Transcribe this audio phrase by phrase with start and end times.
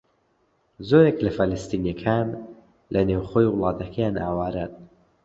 [0.89, 2.27] زۆرێک لە فەلەستینییەکان
[2.93, 4.73] لە نێوخۆی وڵاتەکەیان ئاوارەن.